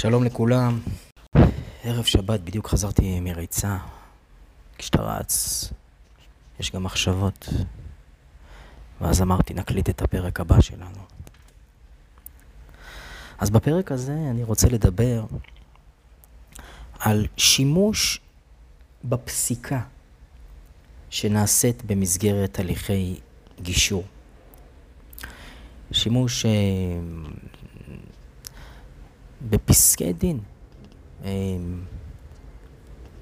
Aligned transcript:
שלום 0.00 0.24
לכולם. 0.24 0.80
ערב 1.84 2.04
שבת, 2.04 2.40
בדיוק 2.40 2.68
חזרתי 2.68 3.20
מריצה. 3.20 3.78
כשאתה 4.78 5.02
רץ, 5.02 5.64
יש 6.60 6.72
גם 6.72 6.82
מחשבות. 6.82 7.48
ואז 9.00 9.22
אמרתי, 9.22 9.54
נקליט 9.54 9.88
את 9.90 10.02
הפרק 10.02 10.40
הבא 10.40 10.60
שלנו. 10.60 11.00
אז 13.38 13.50
בפרק 13.50 13.92
הזה 13.92 14.12
אני 14.30 14.44
רוצה 14.44 14.68
לדבר 14.68 15.24
על 16.98 17.26
שימוש 17.36 18.20
בפסיקה 19.04 19.80
שנעשית 21.10 21.84
במסגרת 21.84 22.58
הליכי 22.58 23.20
גישור. 23.62 24.04
שימוש 25.92 26.46
אה, 26.46 26.50
בפסקי 29.42 30.12
דין, 30.12 30.40
אה, 31.24 31.30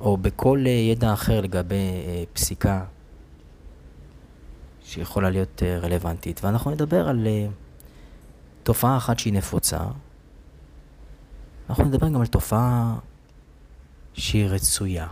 או 0.01 0.17
בכל 0.17 0.65
אה, 0.67 0.71
ידע 0.71 1.13
אחר 1.13 1.41
לגבי 1.41 1.75
אה, 1.75 2.25
פסיקה 2.33 2.85
שיכולה 4.85 5.31
להיות 5.31 5.63
רלוונטית. 5.63 6.45
ואנחנו 6.45 6.71
נדבר 6.71 7.09
על 7.09 7.27
תופעה 8.63 8.97
אחת 8.97 9.19
שהיא 9.19 9.33
נפוצה. 9.33 9.79
אנחנו 11.71 11.85
נדבר 11.85 12.09
גם 12.09 12.21
על 12.21 12.27
תופעה 12.27 12.99
שהיא 14.15 14.47
רצויה. 14.47 15.07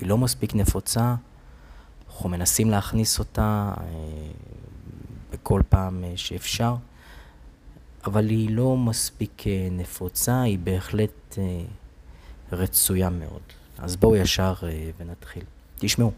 היא 0.00 0.08
לא 0.08 0.18
מספיק 0.18 0.54
נפוצה, 0.54 1.14
אנחנו 2.08 2.28
מנסים 2.28 2.70
להכניס 2.70 3.18
אותה 3.18 3.72
בכל 5.32 5.62
פעם 5.68 6.04
שאפשר. 6.16 6.74
אבל 8.04 8.28
היא 8.28 8.50
לא 8.50 8.76
מספיק 8.76 9.46
אה, 9.46 9.68
נפוצה, 9.70 10.42
היא 10.42 10.58
בהחלט 10.58 11.38
אה, 11.38 11.62
רצויה 12.52 13.10
מאוד. 13.10 13.40
אז 13.78 13.96
בואו 13.96 14.16
ישר 14.16 14.54
אה, 14.62 14.90
ונתחיל. 14.98 15.42
תשמעו, 15.78 16.12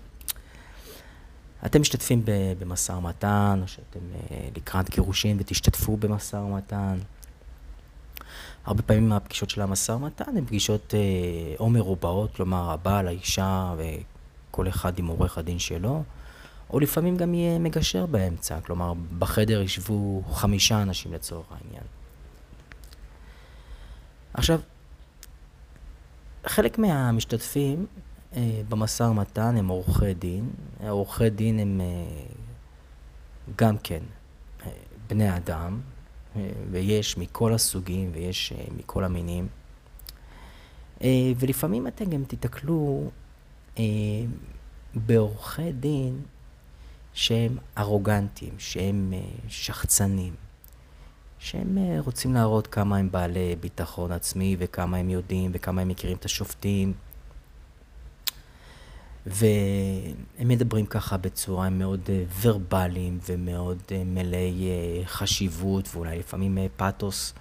אתם 1.66 1.80
משתתפים 1.80 2.22
במשא 2.58 2.92
ומתן, 2.92 3.58
או 3.62 3.68
שאתם 3.68 4.00
לקראת 4.56 4.90
גירושים 4.90 5.36
ותשתתפו 5.40 5.96
במשא 5.96 6.36
ומתן. 6.36 6.98
הרבה 8.64 8.82
פעמים 8.82 9.12
הפגישות 9.12 9.50
של 9.50 9.60
המשא 9.60 9.92
ומתן 9.92 10.36
הן 10.36 10.46
פגישות 10.46 10.94
או 11.58 11.70
מרובעות, 11.70 12.34
כלומר 12.34 12.70
הבעל, 12.70 13.08
האישה 13.08 13.74
וכל 13.78 14.68
אחד 14.68 14.98
עם 14.98 15.06
עורך 15.06 15.38
הדין 15.38 15.58
שלו. 15.58 16.02
או 16.70 16.80
לפעמים 16.80 17.16
גם 17.16 17.34
יהיה 17.34 17.58
מגשר 17.58 18.06
באמצע, 18.06 18.60
כלומר 18.60 18.92
בחדר 19.18 19.60
ישבו 19.60 20.22
חמישה 20.32 20.82
אנשים 20.82 21.12
לצורך 21.12 21.46
העניין. 21.50 21.84
עכשיו, 24.34 24.60
חלק 26.46 26.78
מהמשתתפים 26.78 27.86
אה, 28.36 28.60
במשא 28.68 29.02
ומתן 29.02 29.56
הם 29.56 29.68
עורכי 29.68 30.14
דין. 30.14 30.50
עורכי 30.88 31.30
דין 31.30 31.58
הם 31.58 31.80
אה, 31.80 31.86
גם 33.56 33.78
כן 33.78 34.02
אה, 34.66 34.70
בני 35.08 35.36
אדם, 35.36 35.80
אה, 36.36 36.50
ויש 36.70 37.18
מכל 37.18 37.54
הסוגים 37.54 38.10
ויש 38.14 38.52
אה, 38.52 38.64
מכל 38.76 39.04
המינים. 39.04 39.48
אה, 41.02 41.32
ולפעמים 41.38 41.86
אתם 41.86 42.04
גם 42.04 42.24
תיתקלו 42.24 43.10
אה, 43.78 43.84
בעורכי 44.94 45.72
דין 45.72 46.22
שהם 47.14 47.58
ארוגנטים, 47.78 48.54
שהם 48.58 49.12
אה, 49.16 49.20
שחצנים, 49.48 50.34
שהם 51.38 51.78
אה, 51.78 52.00
רוצים 52.00 52.34
להראות 52.34 52.66
כמה 52.66 52.96
הם 52.96 53.10
בעלי 53.10 53.56
ביטחון 53.60 54.12
עצמי 54.12 54.56
וכמה 54.58 54.96
הם 54.96 55.10
יודעים 55.10 55.50
וכמה 55.54 55.82
הם 55.82 55.88
מכירים 55.88 56.16
את 56.16 56.24
השופטים. 56.24 56.92
והם 59.26 60.48
מדברים 60.48 60.86
ככה 60.86 61.16
בצורה 61.16 61.70
מאוד 61.70 62.00
אה, 62.08 62.24
ורבליים 62.40 63.18
ומאוד 63.28 63.82
מלאי 64.04 64.70
חשיבות 65.04 65.88
ואולי 65.92 66.18
לפעמים 66.18 66.58
פתוס. 66.76 67.34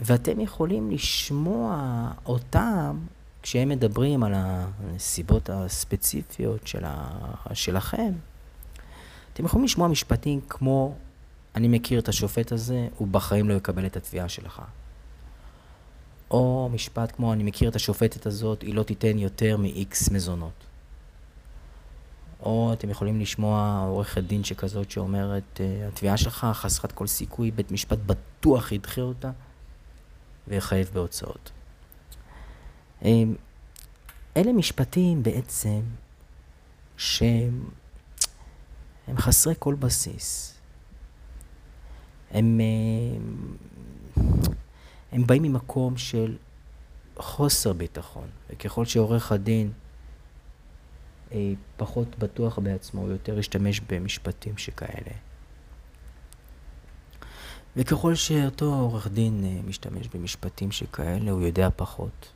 ואתם 0.00 0.40
יכולים 0.40 0.90
לשמוע 0.90 2.10
אותם 2.26 2.98
כשהם 3.46 3.68
מדברים 3.68 4.22
על 4.22 4.32
הנסיבות 4.36 5.50
הספציפיות 5.50 6.66
של 6.66 6.84
ה... 6.84 7.54
שלכם, 7.54 8.12
אתם 9.32 9.44
יכולים 9.44 9.64
לשמוע 9.64 9.88
משפטים 9.88 10.40
כמו, 10.48 10.94
אני 11.54 11.68
מכיר 11.68 12.00
את 12.00 12.08
השופט 12.08 12.52
הזה, 12.52 12.88
הוא 12.96 13.08
בחיים 13.08 13.48
לא 13.48 13.54
יקבל 13.54 13.86
את 13.86 13.96
התביעה 13.96 14.28
שלך. 14.28 14.62
או 16.30 16.68
משפט 16.72 17.12
כמו, 17.16 17.32
אני 17.32 17.42
מכיר 17.42 17.70
את 17.70 17.76
השופטת 17.76 18.26
הזאת, 18.26 18.62
היא 18.62 18.74
לא 18.74 18.82
תיתן 18.82 19.18
יותר 19.18 19.56
מ-X 19.56 20.12
מזונות. 20.12 20.64
או 22.40 22.72
אתם 22.72 22.90
יכולים 22.90 23.20
לשמוע 23.20 23.84
עורכת 23.88 24.22
דין 24.22 24.44
שכזאת 24.44 24.90
שאומרת, 24.90 25.60
אה, 25.60 25.88
התביעה 25.88 26.16
שלך 26.16 26.46
חסרת 26.52 26.92
כל 26.92 27.06
סיכוי, 27.06 27.50
בית 27.50 27.70
משפט 27.70 27.98
בטוח 28.06 28.72
ידחה 28.72 29.00
אותה 29.00 29.30
ויחייב 30.48 30.90
בהוצאות. 30.92 31.55
אלה 33.04 34.52
משפטים 34.52 35.22
בעצם 35.22 35.80
שהם 36.96 37.64
הם 39.06 39.18
חסרי 39.18 39.54
כל 39.58 39.74
בסיס. 39.74 40.54
הם, 42.30 42.60
הם 45.12 45.26
באים 45.26 45.42
ממקום 45.42 45.96
של 45.96 46.36
חוסר 47.16 47.72
ביטחון, 47.72 48.28
וככל 48.50 48.84
שעורך 48.84 49.32
הדין 49.32 49.72
אה, 51.32 51.52
פחות 51.76 52.18
בטוח 52.18 52.58
בעצמו, 52.58 53.00
הוא 53.00 53.10
יותר 53.10 53.38
ישתמש 53.38 53.80
במשפטים 53.80 54.58
שכאלה. 54.58 55.16
וככל 57.76 58.14
שאותו 58.14 58.74
עורך 58.74 59.08
דין 59.08 59.44
אה, 59.44 59.60
משתמש 59.66 60.08
במשפטים 60.08 60.72
שכאלה, 60.72 61.30
הוא 61.30 61.42
יודע 61.42 61.68
פחות. 61.76 62.28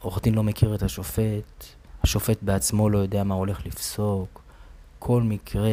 עורך 0.00 0.22
דין 0.22 0.34
לא 0.34 0.42
מכיר 0.42 0.74
את 0.74 0.82
השופט, 0.82 1.64
השופט 2.02 2.38
בעצמו 2.42 2.90
לא 2.90 2.98
יודע 2.98 3.24
מה 3.24 3.34
הולך 3.34 3.66
לפסוק, 3.66 4.42
כל 4.98 5.22
מקרה 5.22 5.70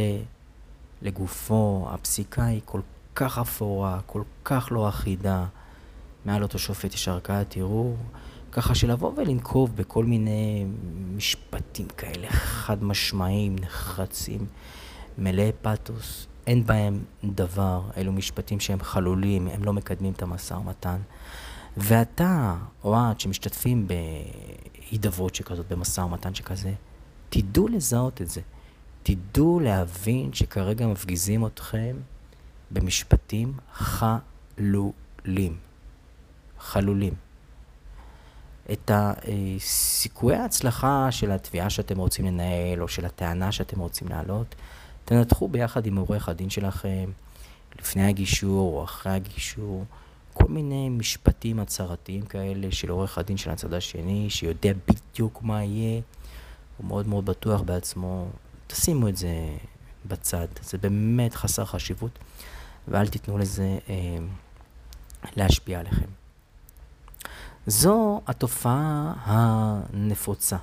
לגופו, 1.02 1.88
הפסיקה 1.90 2.46
היא 2.46 2.62
כל 2.66 2.82
כך 3.16 3.38
אפורה, 3.38 4.00
כל 4.06 4.24
כך 4.46 4.68
לא 4.72 4.90
אחידה. 4.90 5.46
מעל 6.26 6.44
אותו 6.44 6.60
שופט 6.60 6.94
יש 6.94 7.08
ערכאת 7.08 7.58
ערעור, 7.58 7.98
ככה 8.52 8.76
שלבוא 8.76 9.12
ולנקוב 9.18 9.76
בכל 9.76 10.06
מיני 10.06 10.66
משפטים 11.16 11.88
כאלה 11.88 12.30
חד 12.30 12.84
משמעיים, 12.84 13.56
נחרצים, 13.56 14.46
מלאי 15.18 15.52
פתוס, 15.62 16.28
אין 16.48 16.66
בהם 16.66 17.00
דבר, 17.24 17.82
אלו 17.98 18.12
משפטים 18.12 18.60
שהם 18.60 18.80
חלולים, 18.80 19.48
הם 19.48 19.64
לא 19.64 19.74
מקדמים 19.74 20.14
את 20.14 20.22
המשא 20.22 20.54
ומתן. 20.54 20.98
ואתה, 21.78 22.56
או 22.84 22.96
את, 22.96 23.20
שמשתתפים 23.20 23.88
בהידברות 23.88 25.36
שכזאת, 25.36 25.72
במשא 25.72 26.02
ומתן 26.02 26.36
שכזה, 26.36 26.74
תדעו 27.30 27.68
לזהות 27.68 28.22
את 28.22 28.30
זה. 28.30 28.42
תדעו 29.04 29.60
להבין 29.60 30.34
שכרגע 30.34 30.88
מפגיזים 30.88 31.46
אתכם 31.46 31.96
במשפטים 32.72 33.54
חלולים. 33.74 35.58
חלולים. 36.60 37.14
את 38.72 38.92
סיכויי 39.60 40.38
ההצלחה 40.38 41.08
של 41.12 41.32
התביעה 41.32 41.70
שאתם 41.70 41.98
רוצים 41.98 42.26
לנהל, 42.26 42.82
או 42.82 42.88
של 42.88 43.06
הטענה 43.06 43.52
שאתם 43.52 43.80
רוצים 43.80 44.08
להעלות, 44.08 44.56
תנתחו 45.06 45.48
ביחד 45.48 45.86
עם 45.86 45.98
עורך 45.98 46.30
הדין 46.30 46.50
שלכם, 46.50 47.10
לפני 47.80 48.08
הגישור 48.08 48.78
או 48.78 48.84
אחרי 48.84 49.12
הגישור. 49.12 49.86
כל 50.38 50.48
מיני 50.48 50.90
משפטים 50.90 51.60
הצהרתיים 51.60 52.22
כאלה 52.22 52.72
של 52.72 52.90
עורך 52.90 53.18
הדין 53.18 53.38
של 53.38 53.50
הצד 53.50 53.74
השני, 53.74 54.30
שיודע 54.30 54.72
בדיוק 54.88 55.44
מה 55.44 55.64
יהיה, 55.64 56.02
הוא 56.78 56.88
מאוד 56.88 57.08
מאוד 57.08 57.26
בטוח 57.26 57.62
בעצמו. 57.62 58.28
תשימו 58.68 59.08
את 59.08 59.18
זה 59.18 59.30
בצד, 60.06 60.48
זה 60.62 60.78
באמת 60.78 61.36
חסר 61.36 61.66
חשיבות, 61.66 62.20
ואל 62.88 63.08
תיתנו 63.08 63.38
לזה 63.38 63.78
אה, 63.90 64.18
להשפיע 65.36 65.80
עליכם. 65.80 66.10
זו 67.68 68.22
התופעה 68.28 69.14
הנפוצה. 69.24 70.58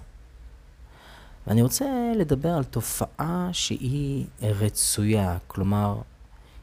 ואני 1.46 1.62
רוצה 1.62 1.84
לדבר 2.16 2.54
על 2.54 2.64
תופעה 2.64 3.48
שהיא 3.52 4.26
רצויה, 4.42 5.38
כלומר, 5.46 6.00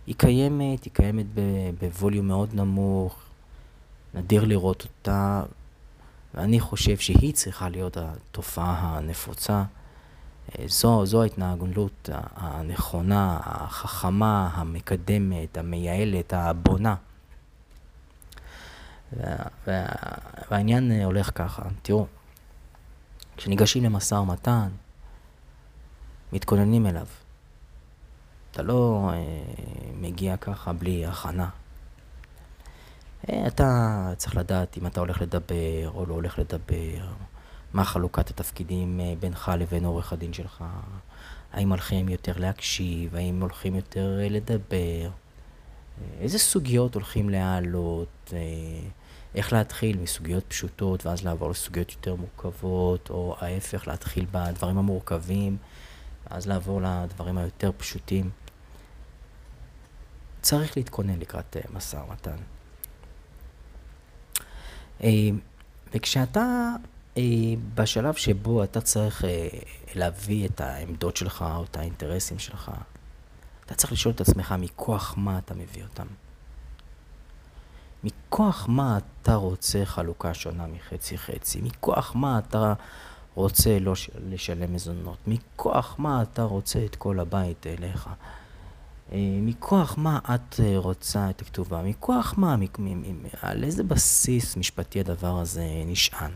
היא 0.09 0.15
קיימת, 0.17 0.83
היא 0.83 0.93
קיימת 0.93 1.25
בווליום 1.79 2.27
מאוד 2.27 2.49
נמוך, 2.53 3.19
נדיר 4.13 4.45
לראות 4.45 4.83
אותה, 4.83 5.43
ואני 6.33 6.59
חושב 6.59 6.97
שהיא 6.97 7.33
צריכה 7.33 7.69
להיות 7.69 7.97
התופעה 7.97 8.97
הנפוצה. 8.97 9.63
זו, 10.65 11.05
זו 11.05 11.23
ההתנהגות 11.23 12.09
הנכונה, 12.35 13.39
החכמה, 13.43 14.49
המקדמת, 14.53 15.57
המייעלת, 15.57 16.33
הבונה. 16.33 16.95
וה, 19.13 19.35
וה, 19.67 19.85
והעניין 20.51 20.91
הולך 21.03 21.31
ככה, 21.35 21.61
תראו, 21.81 22.07
כשניגשים 23.37 23.83
למשא 23.83 24.15
ומתן, 24.15 24.69
מתכוננים 26.33 26.85
אליו. 26.85 27.05
אתה 28.51 28.63
לא 28.63 29.09
אה, 29.13 29.17
מגיע 30.01 30.37
ככה 30.37 30.73
בלי 30.73 31.05
הכנה. 31.05 31.49
אה, 33.29 33.47
אתה 33.47 34.11
צריך 34.17 34.35
לדעת 34.35 34.77
אם 34.77 34.87
אתה 34.87 34.99
הולך 34.99 35.21
לדבר 35.21 35.91
או 35.93 36.05
לא 36.05 36.13
הולך 36.13 36.39
לדבר, 36.39 37.07
מה 37.73 37.83
חלוקת 37.83 38.29
התפקידים 38.29 38.99
אה, 38.99 39.13
בינך 39.19 39.51
לבין 39.59 39.85
עורך 39.85 40.13
הדין 40.13 40.33
שלך, 40.33 40.63
האם 41.53 41.69
הולכים 41.69 42.09
יותר 42.09 42.33
להקשיב, 42.37 43.15
האם 43.15 43.41
הולכים 43.41 43.75
יותר 43.75 44.19
אה, 44.21 44.29
לדבר, 44.29 45.09
איזה 46.19 46.39
סוגיות 46.39 46.95
הולכים 46.95 47.29
להעלות, 47.29 48.33
איך 49.35 49.53
להתחיל 49.53 49.97
מסוגיות 49.97 50.43
פשוטות 50.47 51.05
ואז 51.05 51.23
לעבור 51.23 51.49
לסוגיות 51.49 51.91
יותר 51.91 52.15
מורכבות, 52.15 53.09
או 53.09 53.35
ההפך, 53.39 53.87
להתחיל 53.87 54.25
בדברים 54.31 54.77
המורכבים, 54.77 55.57
ואז 56.29 56.47
לעבור 56.47 56.81
לדברים 56.81 57.37
היותר 57.37 57.71
פשוטים. 57.77 58.29
צריך 60.41 60.77
להתכונן 60.77 61.19
לקראת 61.19 61.57
אה, 61.57 61.61
משא 61.73 61.95
ומתן. 61.95 62.35
אה, 65.03 65.09
וכשאתה 65.93 66.75
אה, 67.17 67.23
בשלב 67.75 68.13
שבו 68.13 68.63
אתה 68.63 68.81
צריך 68.81 69.23
להביא 69.95 70.47
את 70.47 70.61
העמדות 70.61 71.17
שלך 71.17 71.45
או 71.55 71.63
את 71.63 71.77
האינטרסים 71.77 72.39
שלך, 72.39 72.71
אתה 73.65 73.75
צריך 73.75 73.91
לשאול 73.91 74.13
את 74.13 74.21
עצמך 74.21 74.55
מכוח 74.59 75.13
מה 75.17 75.37
אתה 75.37 75.53
מביא 75.53 75.83
אותם. 75.83 76.07
מכוח 78.03 78.65
מה 78.69 78.97
אתה 78.97 79.35
רוצה 79.35 79.85
חלוקה 79.85 80.33
שונה 80.33 80.67
מחצי 80.67 81.17
חצי? 81.17 81.61
מכוח 81.61 82.15
מה 82.15 82.39
אתה 82.39 82.73
רוצה 83.35 83.79
לא 83.79 83.93
לשלם 84.29 84.73
מזונות? 84.73 85.17
מכוח 85.27 85.95
מה 85.97 86.21
אתה 86.21 86.43
רוצה 86.43 86.85
את 86.85 86.95
כל 86.95 87.19
הבית 87.19 87.67
אליך? 87.67 88.09
אה, 89.11 89.17
מכוח 89.41 89.95
מה 89.97 90.19
את 90.35 90.59
אה, 90.59 90.77
רוצה 90.77 91.29
את 91.29 91.41
הכתובה? 91.41 91.81
מכוח 91.81 92.33
מה? 92.37 92.55
על 93.41 93.63
איזה 93.63 93.83
בסיס 93.83 94.57
משפטי 94.57 94.99
הדבר 94.99 95.39
הזה 95.39 95.65
נשען? 95.85 96.31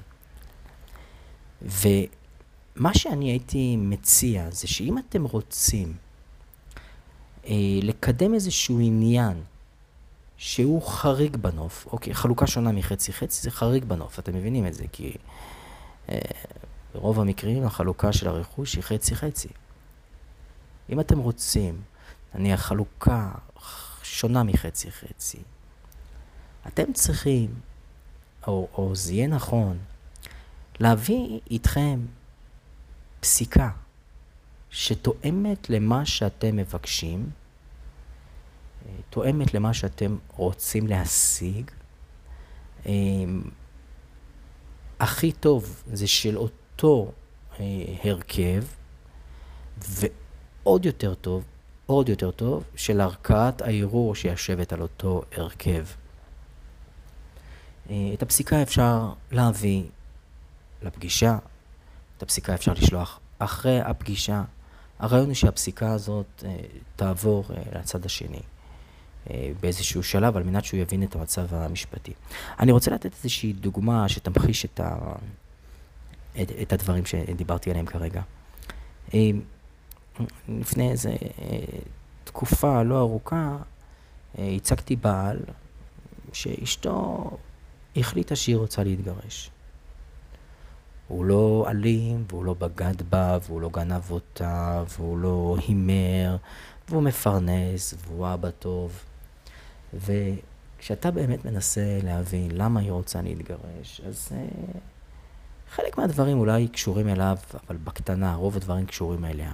ומה 1.62 2.94
שאני 2.94 3.32
הייתי 3.32 3.78
מציע 3.78 4.50
זה 4.50 4.68
שאם 4.68 4.98
אתם 4.98 5.24
רוצים 5.24 5.94
אה, 7.46 7.54
לקדם 7.82 8.34
איזשהו 8.34 8.80
עניין 8.80 9.44
שהוא 10.38 10.82
חריג 10.82 11.36
בנוף, 11.36 11.88
אוקיי, 11.92 12.14
חלוקה 12.14 12.48
שונה 12.48 12.72
מחצי 12.72 13.14
חצי 13.14 13.42
זה 13.42 13.52
חריג 13.52 13.86
בנוף, 13.86 14.20
אתם 14.20 14.36
מבינים 14.36 14.68
את 14.68 14.74
זה, 14.74 14.84
כי 14.92 15.14
אה, 16.10 16.18
ברוב 16.94 17.20
המקרים 17.20 17.66
החלוקה 17.66 18.14
של 18.14 18.28
הרכוש 18.28 18.76
היא 18.76 18.84
חצי 18.84 19.16
חצי. 19.16 19.48
אם 20.90 21.00
אתם 21.00 21.20
רוצים, 21.20 21.82
נניח 22.36 22.62
חלוקה 22.62 23.32
שונה 24.04 24.44
מחצי 24.44 24.92
חצי, 24.92 25.40
אתם 26.68 26.94
צריכים, 26.94 27.54
או, 28.48 28.68
או 28.74 28.96
זה 28.96 29.14
יהיה 29.14 29.28
נכון, 29.28 29.78
להביא 30.80 31.40
איתכם 31.52 32.00
פסיקה 33.20 33.70
שתואמת 34.70 35.70
למה 35.70 36.06
שאתם 36.06 36.56
מבקשים, 36.56 37.30
תואמת 39.10 39.54
למה 39.54 39.74
שאתם 39.74 40.18
רוצים 40.36 40.88
להשיג. 40.88 41.72
אמ, 42.86 43.42
הכי 45.00 45.32
טוב 45.32 45.84
זה 45.94 46.08
של 46.08 46.38
אותו 46.38 47.12
אה, 47.60 47.66
הרכב, 48.04 48.64
ועוד 49.78 50.86
יותר 50.86 51.14
טוב, 51.14 51.44
עוד 51.94 52.10
יותר 52.10 52.32
טוב, 52.32 52.64
של 52.76 53.02
ערכאת 53.02 53.62
הערעור 53.62 54.16
שיושבת 54.16 54.74
על 54.74 54.82
אותו 54.82 55.22
הרכב. 55.36 55.86
אה, 57.90 57.96
את 58.14 58.22
הפסיקה 58.22 58.62
אפשר 58.62 59.14
להביא 59.32 59.84
לפגישה, 60.82 61.38
את 62.18 62.24
הפסיקה 62.24 62.54
אפשר 62.54 62.74
לשלוח 62.74 63.20
אחרי 63.40 63.82
הפגישה. 63.82 64.44
הרעיון 65.00 65.26
הוא 65.26 65.34
שהפסיקה 65.34 65.92
הזאת 65.92 66.44
אה, 66.46 66.56
תעבור 66.96 67.46
לצד 67.76 68.06
השני. 68.06 68.42
אה, 69.30 69.52
באיזשהו 69.62 70.04
שלב, 70.04 70.38
על 70.38 70.44
מנת 70.44 70.66
שהוא 70.66 70.80
יבין 70.80 71.04
את 71.04 71.16
המצב 71.16 71.54
המשפטי. 71.54 72.14
אני 72.60 72.72
רוצה 72.72 72.92
לתת 72.92 73.14
איזושהי 73.14 73.54
דוגמה 73.54 74.10
שתמחיש 74.10 74.66
את, 74.66 74.80
ה... 74.80 74.96
את, 76.42 76.52
את 76.62 76.74
הדברים 76.74 77.06
שדיברתי 77.06 77.70
עליהם 77.70 77.86
כרגע. 77.86 78.22
אה, 80.20 80.26
לפני 80.50 80.92
איזה 80.92 81.10
אה, 81.10 81.58
תקופה 82.24 82.84
לא 82.84 83.00
ארוכה, 83.00 83.58
הצגתי 84.38 84.96
בעל 84.96 85.40
שאשתו 86.34 87.30
החליטה 87.96 88.36
שהיא 88.36 88.56
רוצה 88.56 88.84
להתגרש. 88.84 89.52
הוא 91.08 91.26
לא 91.26 91.66
אלים, 91.70 92.24
והוא 92.30 92.46
לא 92.46 92.54
בגד 92.54 93.02
בה, 93.10 93.38
והוא 93.48 93.62
לא 93.62 93.70
גנב 93.70 94.12
אותה, 94.12 94.84
והוא 94.90 95.18
לא 95.18 95.58
הימר, 95.68 96.38
והוא 96.90 97.04
מפרנס, 97.04 97.94
והוא 97.98 98.34
אבא 98.34 98.50
טוב. 98.50 99.04
וכשאתה 99.94 101.12
באמת 101.12 101.46
מנסה 101.46 102.00
להבין 102.04 102.52
למה 102.52 102.80
היא 102.80 102.92
רוצה 102.92 103.22
להתגרש, 103.22 104.02
אז 104.08 104.32
uh, 104.32 104.78
חלק 105.72 105.98
מהדברים 105.98 106.40
אולי 106.40 106.68
קשורים 106.68 107.08
אליו, 107.08 107.38
אבל 107.68 107.78
בקטנה, 107.78 108.36
רוב 108.36 108.56
הדברים 108.56 108.86
קשורים 108.86 109.26
אליה. 109.26 109.52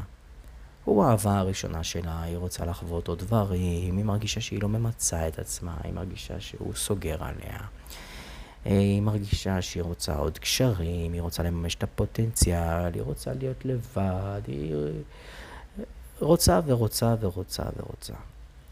הוא 0.86 1.04
האהבה 1.04 1.38
הראשונה 1.38 1.84
שלה, 1.84 2.22
היא 2.22 2.38
רוצה 2.38 2.66
לחוות 2.66 3.08
עוד 3.08 3.20
דברים, 3.20 3.98
היא 3.98 4.06
מרגישה 4.06 4.42
שהיא 4.42 4.62
לא 4.62 4.70
ממצה 4.70 5.28
את 5.28 5.40
עצמה, 5.40 5.76
היא 5.84 5.94
מרגישה 5.94 6.40
שהוא 6.40 6.74
סוגר 6.76 7.24
עליה. 7.24 7.60
אה, 8.66 8.72
היא 8.80 9.02
מרגישה 9.02 9.62
שהיא 9.62 9.83
רוצה 9.83 10.16
עוד 10.16 10.38
קשרים, 10.40 11.14
היא 11.14 11.21
רוצה 11.21 11.44
לממש 11.44 11.76
את 11.76 11.83
הפוטנציאל, 11.83 12.94
היא 12.94 13.02
רוצה 13.02 13.33
להיות 13.33 13.66
לבד, 13.66 14.42
היא 14.48 14.76
רוצה 16.19 16.59
ורוצה 16.66 17.16
ורוצה 17.19 17.64
ורוצה. 17.78 18.14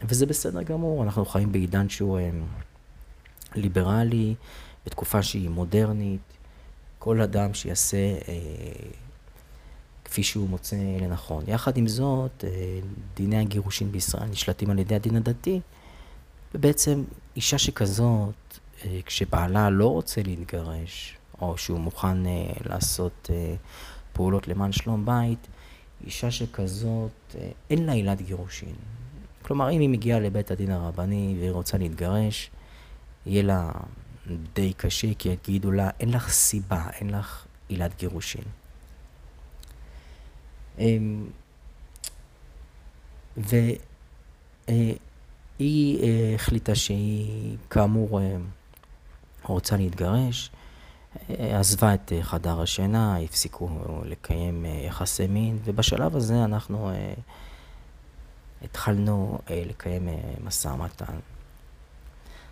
וזה 0.02 0.26
בסדר 0.26 0.62
גמור, 0.62 1.02
אנחנו 1.02 1.24
חיים 1.24 1.52
בעידן 1.52 1.88
שהוא 1.88 2.18
אה, 2.18 2.30
ליברלי, 3.54 4.34
בתקופה 4.86 5.22
שהיא 5.22 5.48
מודרנית. 5.48 6.20
כל 6.98 7.20
אדם 7.20 7.54
שיעשה 7.54 7.96
אה, 7.96 8.32
כפי 10.08 10.22
שהוא 10.22 10.48
מוצא 10.48 10.76
לנכון. 11.00 11.44
יחד 11.46 11.76
עם 11.76 11.88
זאת, 11.88 12.44
אה, 12.44 12.50
דיני 13.16 13.40
הגירושין 13.40 13.92
בישראל 13.92 14.28
נשלטים 14.28 14.70
על 14.70 14.78
ידי 14.78 14.94
הדין 14.94 15.16
הדתי, 15.16 15.60
ובעצם 16.54 17.04
אישה 17.36 17.58
שכזאת, 17.58 18.58
אה, 18.84 19.00
כשבעלה 19.06 19.70
לא 19.70 19.86
רוצה 19.86 20.22
להתגרש, 20.22 21.16
או 21.40 21.58
שהוא 21.58 21.80
מוכן 21.80 22.26
אה, 22.26 22.52
לעשות 22.64 23.30
פעולות 24.12 24.48
למען 24.48 24.72
שלום 24.72 25.06
בית, 25.06 25.46
אישה 26.04 26.30
שכזאת, 26.30 27.36
אין 27.70 27.86
לה 27.86 27.92
עילת 27.92 28.22
גירושין. 28.22 28.74
כלומר, 29.42 29.70
אם 29.70 29.80
היא 29.80 29.88
מגיעה 29.88 30.20
לבית 30.20 30.50
הדין 30.50 30.70
הרבני 30.70 31.36
והיא 31.38 31.50
רוצה 31.50 31.78
להתגרש, 31.78 32.50
יהיה 33.26 33.42
לה 33.42 33.70
די 34.54 34.72
קשה, 34.72 35.14
כי 35.18 35.28
יגידו 35.28 35.72
לה, 35.72 35.90
אין 36.00 36.10
לך 36.10 36.28
סיבה, 36.28 36.86
אין 37.00 37.10
לך 37.10 37.44
עילת 37.68 37.98
גירושין. 37.98 38.44
אמ, 40.78 41.26
והיא 43.36 44.98
אה, 45.60 46.32
החליטה 46.34 46.74
שהיא, 46.74 47.56
כאמור, 47.70 48.20
אה, 48.20 48.36
רוצה 49.42 49.76
להתגרש, 49.76 50.50
אה, 51.30 51.58
עזבה 51.60 51.94
את 51.94 52.12
חדר 52.22 52.60
השינה, 52.60 53.18
הפסיקו 53.18 53.68
לקיים 54.04 54.64
יחסי 54.86 55.26
מין, 55.26 55.58
ובשלב 55.64 56.16
הזה 56.16 56.44
אנחנו 56.44 56.90
התחלנו 58.64 59.38
אה, 59.50 59.62
לקיים 59.66 60.08
אה, 60.08 60.14
משא 60.44 60.68
ומתן. 60.68 61.14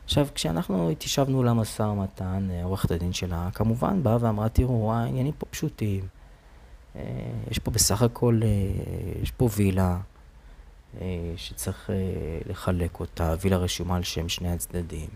עכשיו, 0.04 0.26
כשאנחנו 0.34 0.90
התיישבנו 0.90 1.42
למשא 1.42 1.82
ומתן, 1.82 2.48
אה, 2.50 2.64
עורכת 2.64 2.90
הדין 2.90 3.12
שלה 3.12 3.48
כמובן 3.54 4.02
באה 4.02 4.16
ואמרה, 4.20 4.48
תראו, 4.48 4.92
העניינים 4.92 5.32
פה 5.38 5.46
פשוטים. 5.50 6.15
אה, 6.96 7.02
יש 7.50 7.58
פה 7.58 7.70
בסך 7.70 8.02
הכל, 8.02 8.40
אה, 8.42 8.48
יש 9.22 9.30
פה 9.30 9.48
וילה 9.56 9.98
אה, 11.00 11.06
שצריך 11.36 11.90
לחלק 12.46 13.00
אותה, 13.00 13.34
וילה 13.40 13.56
רשומה 13.56 13.96
על 13.96 14.02
שם 14.02 14.28
שני 14.28 14.52
הצדדים. 14.52 15.08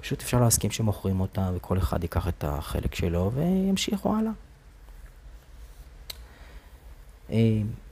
פשוט 0.00 0.22
אפשר 0.22 0.40
להסכים 0.40 0.70
שמוכרים 0.70 1.20
אותה 1.20 1.50
וכל 1.54 1.78
אחד 1.78 2.02
ייקח 2.02 2.28
את 2.28 2.44
החלק 2.44 2.94
שלו 2.94 3.30
וימשיכו 3.34 4.14
הלאה. 4.16 4.32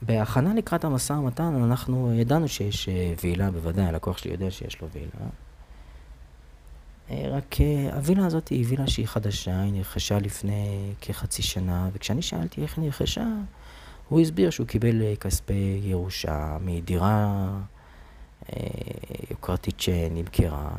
בהכנה 0.01 0.53
לקראת 0.53 0.83
המשא 0.83 1.13
ומתן, 1.13 1.63
אנחנו 1.63 2.13
ידענו 2.13 2.47
שיש 2.47 2.89
וילה, 3.23 3.51
בוודאי, 3.51 3.85
הלקוח 3.85 4.17
שלי 4.17 4.31
יודע 4.31 4.51
שיש 4.51 4.81
לו 4.81 4.87
וילה. 4.89 5.29
רק 7.11 7.55
הווילה 7.93 8.25
הזאת 8.25 8.47
היא 8.47 8.65
וילה 8.67 8.87
שהיא 8.87 9.07
חדשה, 9.07 9.61
היא 9.61 9.73
נרכשה 9.73 10.19
לפני 10.19 10.93
כחצי 11.01 11.41
שנה, 11.41 11.89
וכשאני 11.93 12.21
שאלתי 12.21 12.61
איך 12.61 12.77
היא 12.77 12.85
נרכשה, 12.85 13.27
הוא 14.09 14.21
הסביר 14.21 14.49
שהוא 14.49 14.67
קיבל 14.67 15.15
כספי 15.19 15.79
ירושה 15.83 16.57
מדירה 16.61 17.49
יוקרתית 19.31 19.79
שנמכרה, 19.79 20.71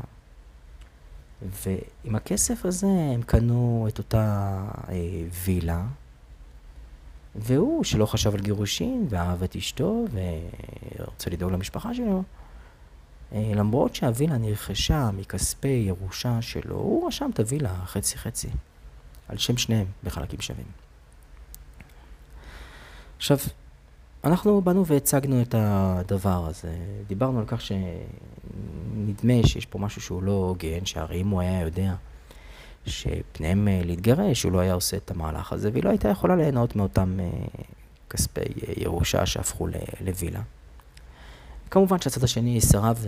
ועם 1.43 2.15
הכסף 2.15 2.65
הזה 2.65 2.87
הם 3.15 3.23
קנו 3.23 3.87
את 3.89 3.99
אותה 3.99 4.61
וילה. 5.45 5.85
והוא, 7.37 7.85
שלא 7.85 8.07
חשב 8.07 8.35
על 8.35 8.41
גירושין, 8.41 9.07
ואהב 9.09 9.43
את 9.43 9.57
אשתו, 9.57 10.05
ורוצה 10.13 11.31
לדאוג 11.31 11.53
למשפחה 11.53 11.95
שלו, 11.95 12.17
אה, 12.17 12.23
למרות 13.33 13.95
שהווילה 13.95 14.39
נרכשה 14.39 15.11
מכספי 15.17 15.85
ירושה 15.87 16.43
שלו, 16.43 16.77
הוא 16.77 17.07
רשם 17.07 17.31
את 17.35 17.41
הווילה 17.41 17.75
חצי-חצי, 17.87 18.49
על 19.29 19.39
שם 19.39 19.57
שניהם 19.57 19.87
בחלקים 20.05 20.41
שווים. 20.41 20.67
עכשיו, 23.17 23.39
אנחנו 24.25 24.61
באנו 24.61 24.87
והצגנו 24.87 25.43
את 25.43 25.55
הדבר 25.59 26.47
הזה. 26.47 26.77
דיברנו 27.07 27.39
על 27.39 27.45
כך 27.47 27.61
שנדמה 27.61 29.47
שיש 29.47 29.67
פה 29.67 29.79
משהו 29.79 30.01
שהוא 30.01 30.23
לא 30.23 30.33
הוגן, 30.33 30.85
שהרי 30.85 31.21
אם 31.21 31.29
הוא 31.29 31.41
היה 31.41 31.61
יודע 31.61 31.95
שפניהם 32.87 33.69
אה, 33.69 33.81
להתגרש, 33.85 34.43
הוא 34.43 34.53
לא 34.53 34.61
היה 34.61 34.75
עושה 34.75 34.97
את 34.97 35.11
המהלך 35.11 35.53
הזה, 35.53 35.71
והיא 35.73 35.85
לא 35.85 35.91
הייתה 35.91 36.09
יכולה 36.09 36.37
ליהנות 36.37 36.77
מאותם 36.77 37.21
אה, 37.21 37.31
כספי 38.11 38.41
אה, 38.41 38.73
ירושה 38.77 39.27
שהפכו 39.27 39.67
לווילה. 40.01 40.41
כמובן 41.75 42.01
שהצד 42.01 42.25
השני 42.25 42.61
סירב 42.61 43.07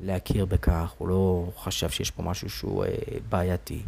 להכיר 0.00 0.46
בכך, 0.46 0.92
הוא 0.98 1.08
לא 1.08 1.50
חשב 1.56 1.90
שיש 1.90 2.10
פה 2.10 2.22
משהו 2.22 2.50
שהוא 2.50 2.84
בעייתי. 3.28 3.82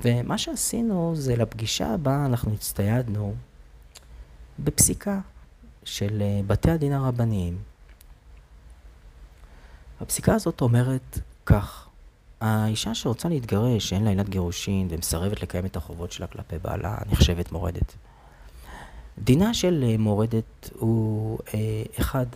ומה 0.00 0.38
שעשינו 0.38 1.12
זה 1.16 1.36
לפגישה 1.36 1.94
הבאה 1.94 2.26
אנחנו 2.26 2.52
הצטיידנו 2.52 3.34
בפסיקה 4.58 5.20
של 5.84 6.22
בתי 6.46 6.70
הדין 6.70 6.92
הרבניים. 6.92 7.58
הפסיקה 10.00 10.34
הזאת 10.34 10.60
אומרת 10.60 11.18
כך, 11.46 11.88
האישה 12.40 12.94
שרוצה 12.94 13.28
להתגרש, 13.28 13.88
שאין 13.88 14.04
לה 14.04 14.10
עילת 14.10 14.28
גירושין 14.28 14.88
ומסרבת 14.90 15.42
לקיים 15.42 15.66
את 15.66 15.76
החובות 15.76 16.12
שלה 16.12 16.26
כלפי 16.26 16.58
בעלה, 16.58 16.98
נחשבת 17.12 17.52
מורדת. 17.52 17.94
דינה 19.24 19.54
של 19.54 19.84
אה, 19.86 19.98
מורדת 19.98 20.70
הוא 20.78 21.38
אה, 21.54 21.82
אחד, 22.00 22.26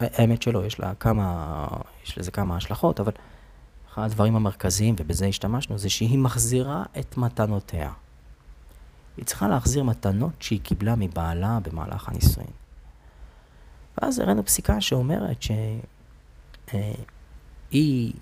האמת 0.00 0.42
שלא, 0.42 0.66
יש 0.66 0.80
לה 0.80 0.94
כמה, 0.94 1.66
יש 2.04 2.18
לזה 2.18 2.30
כמה 2.30 2.56
השלכות, 2.56 3.00
אבל 3.00 3.12
אחד 3.92 4.02
הדברים 4.02 4.36
המרכזיים, 4.36 4.94
ובזה 4.98 5.26
השתמשנו, 5.26 5.78
זה 5.78 5.90
שהיא 5.90 6.18
מחזירה 6.18 6.84
את 6.98 7.16
מתנותיה. 7.16 7.92
היא 9.16 9.24
צריכה 9.24 9.48
להחזיר 9.48 9.82
מתנות 9.82 10.32
שהיא 10.40 10.60
קיבלה 10.60 10.94
מבעלה 10.96 11.58
במהלך 11.62 12.08
הנישואין. 12.08 12.50
ואז 13.98 14.18
הראינו 14.18 14.44
פסיקה 14.44 14.80
שאומרת 14.80 15.42
שהיא 15.42 15.80
אה, 16.74 18.18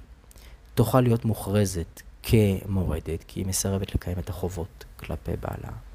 תוכל 0.74 1.00
להיות 1.00 1.24
מוכרזת 1.24 2.02
כמורדת, 2.22 3.24
כי 3.28 3.40
היא 3.40 3.46
מסרבת 3.46 3.94
לקיים 3.94 4.18
את 4.18 4.28
החובות 4.30 4.84
כלפי 4.96 5.32
בעלה. 5.40 5.87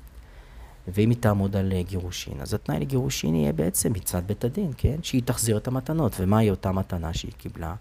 ואם 0.88 1.10
היא 1.10 1.18
תעמוד 1.18 1.56
על 1.56 1.74
גירושין, 1.82 2.42
אז 2.42 2.54
התנאי 2.54 2.80
לגירושין 2.80 3.36
יהיה 3.36 3.54
בעצם 3.54 3.94
מצד 3.94 4.22
בית 4.28 4.44
הדין, 4.44 4.72
כן? 4.78 4.96
שהיא 5.02 5.22
תחזיר 5.25 5.58
את 5.58 5.68
המתנות. 5.68 6.16
ומהי 6.20 6.50
אותה 6.50 6.72
מתנה 6.72 7.13
שהיא 7.13 7.32
קיבלה? 7.38 7.75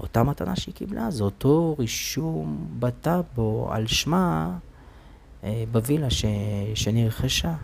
אותה 0.00 0.22
מתנה 0.22 0.56
שהיא 0.56 0.74
קיבלה 0.74 1.10
זה 1.10 1.24
אותו 1.24 1.76
רישום 1.78 2.66
בטאבו 2.78 3.68
על 3.72 3.86
שמה 3.86 4.58
אה, 5.44 5.64
בווילה 5.72 6.10
ש... 6.10 6.24
שנרכשה. 6.74 7.54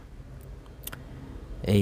אה, 1.69 1.75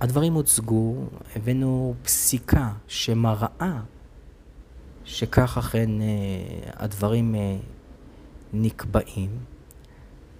הדברים 0.00 0.34
הוצגו, 0.34 0.94
הבאנו 1.36 1.94
פסיקה 2.02 2.72
שמראה 2.88 3.80
שכך 5.04 5.58
אכן 5.58 6.00
אה, 6.00 6.06
הדברים 6.76 7.34
אה, 7.34 7.56
נקבעים. 8.52 9.30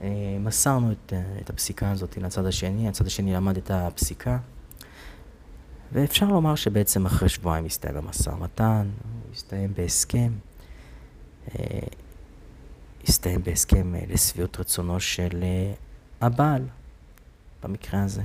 אה, 0.00 0.08
מסרנו 0.40 0.92
את, 0.92 1.12
את 1.40 1.50
הפסיקה 1.50 1.90
הזאת 1.90 2.16
לצד 2.16 2.46
השני, 2.46 2.88
הצד 2.88 3.06
השני 3.06 3.34
למד 3.34 3.56
את 3.56 3.70
הפסיקה, 3.70 4.38
ואפשר 5.92 6.26
לומר 6.26 6.54
שבעצם 6.54 7.06
אחרי 7.06 7.28
שבועיים 7.28 7.64
הסתיים 7.64 7.96
המשא 7.96 8.30
ומתן, 8.30 8.88
הוא 9.02 9.32
הסתיים 9.32 9.74
בהסכם, 9.74 10.32
הסתיים 13.08 13.42
בהסכם 13.42 13.94
לשביעות 14.08 14.60
רצונו 14.60 15.00
של 15.00 15.44
הבעל, 16.20 16.62
במקרה 17.62 18.02
הזה. 18.02 18.22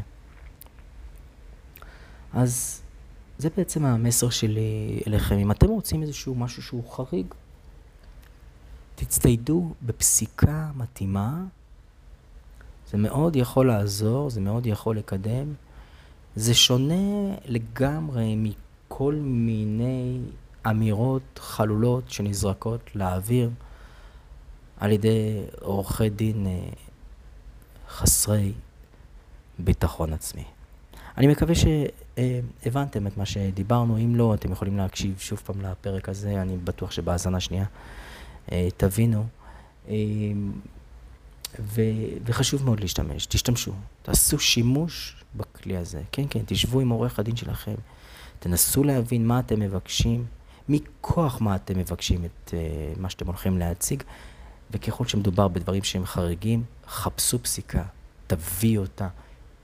אז 2.34 2.82
זה 3.38 3.50
בעצם 3.58 3.86
המסר 3.86 4.30
שלי 4.30 5.02
אליכם. 5.08 5.38
אם 5.38 5.52
אתם 5.52 5.68
רוצים 5.68 6.02
איזשהו 6.02 6.36
משהו 6.36 6.64
שהוא 6.64 6.92
חריג, 6.92 7.26
תצטיידו 8.96 9.74
בפסיקה 9.82 10.72
מתאימה. 10.76 11.44
זה 12.92 12.98
מאוד 12.98 13.36
יכול 13.36 13.68
לעזור, 13.68 14.30
זה 14.30 14.42
מאוד 14.42 14.66
יכול 14.66 14.98
לקדם. 14.98 15.54
זה 16.36 16.54
שונה 16.54 17.36
לגמרי 17.46 18.36
מכל 18.36 19.16
מיני 19.22 20.20
אמירות 20.70 21.40
חלולות 21.40 22.04
שנזרקות 22.12 22.96
לאוויר 22.96 23.50
על 24.80 24.92
ידי 24.92 25.42
עורכי 25.62 26.10
דין 26.10 26.48
אה, 26.48 26.70
חסרי 27.90 28.54
ביטחון 29.60 30.14
עצמי. 30.14 30.44
אני 31.18 31.28
מקווה 31.28 31.56
שהבנתם 31.56 33.08
את 33.08 33.18
מה 33.18 33.26
שדיברנו, 33.26 33.98
אם 33.98 34.16
לא, 34.16 34.34
אתם 34.34 34.52
יכולים 34.52 34.78
להקשיב 34.78 35.16
שוב 35.20 35.42
פעם 35.46 35.62
לפרק 35.62 36.10
הזה, 36.10 36.42
אני 36.42 36.58
בטוח 36.58 36.92
שבהאזנה 36.92 37.40
שנייה 37.40 37.66
אה, 38.52 38.68
תבינו. 38.78 39.26
ו, 41.60 41.82
וחשוב 42.26 42.64
מאוד 42.66 42.80
להשתמש, 42.80 43.26
תשתמשו, 43.26 43.72
תעשו 44.02 44.40
שימוש 44.40 45.24
בכלי 45.36 45.78
הזה. 45.78 46.02
כן, 46.12 46.24
כן, 46.30 46.40
תשבו 46.46 46.80
עם 46.80 46.90
עורך 46.90 47.20
הדין 47.20 47.36
שלכם, 47.36 47.76
תנסו 48.40 48.84
להבין 48.84 49.28
מה 49.28 49.40
אתם 49.40 49.60
מבקשים, 49.60 50.26
מכוח 50.70 51.42
מה 51.42 51.56
אתם 51.56 51.80
מבקשים 51.80 52.26
את 52.26 52.54
uh, 52.54 53.00
מה 53.00 53.10
שאתם 53.10 53.28
הולכים 53.28 53.58
להציג, 53.58 54.04
וככל 54.72 55.06
שמדובר 55.08 55.48
בדברים 55.48 55.84
שהם 55.84 56.06
חריגים, 56.06 56.64
חפשו 56.88 57.44
פסיקה, 57.44 57.84
תביאו 58.28 58.82
אותה. 58.82 59.08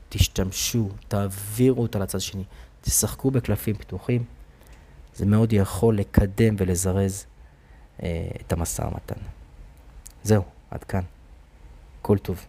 תשתמשו, 0.10 0.89
תעבירו 1.08 1.82
אותה 1.82 2.00
לצד 2.00 2.20
שני, 2.20 2.44
תשחקו 2.82 3.32
בקלפים 3.32 3.75
פתוחים, 3.75 4.24
זה 5.15 5.25
מאוד 5.25 5.54
יכול 5.54 5.98
לקדם 5.98 6.56
ולזרז 6.58 7.25
אה, 8.04 8.27
את 8.42 8.54
המשא 8.54 8.82
ומתן. 8.82 9.22
זהו, 10.24 10.44
עד 10.72 10.84
כאן. 10.84 11.01
כל 12.05 12.17
טוב. 12.17 12.45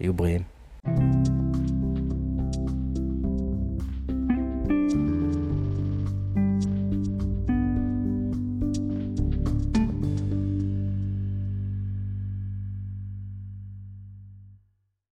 היו 0.00 0.14
בריאים. 0.14 0.42
thank 0.86 1.28
you 1.28 1.35